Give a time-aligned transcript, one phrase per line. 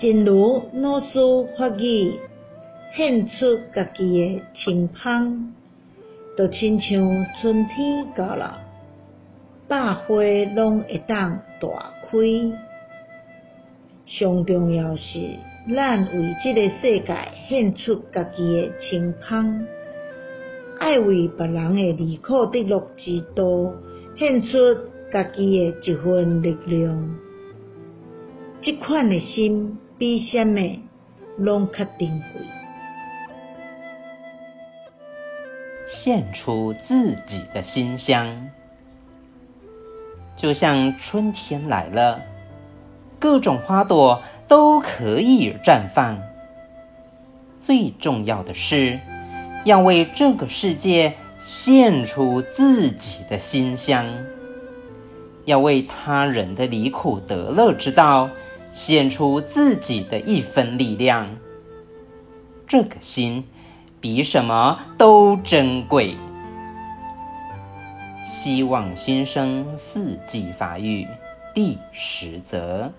[0.00, 1.18] 真如老师
[1.58, 2.12] 法语，
[2.94, 5.52] 献出家己的清芳，
[6.36, 8.60] 就亲像春天到了，
[9.66, 10.14] 百花
[10.54, 12.16] 拢会当大开。
[14.06, 15.18] 上重要是，
[15.74, 17.16] 咱为这个世界
[17.48, 19.66] 献出家己的清芳，
[20.78, 23.74] 爱为别人的离苦得乐之道，
[24.16, 24.56] 献出
[25.12, 27.18] 家己的一份力量。
[28.62, 30.60] 这款的心，比什么
[31.36, 32.46] 拢较珍贵。
[35.88, 38.48] 献出自己的馨香，
[40.36, 42.20] 就像春天来了。
[43.18, 46.20] 各种花朵都可以绽放。
[47.60, 49.00] 最重要的是，
[49.64, 54.14] 要为这个世界献出自己的馨香，
[55.44, 58.30] 要为他人的离苦得乐之道
[58.78, 61.36] 献出自己的一分力量。
[62.68, 63.44] 这个心
[64.00, 66.16] 比什么都珍贵。
[68.24, 71.08] 希望新生四季发育
[71.56, 72.92] 第十则。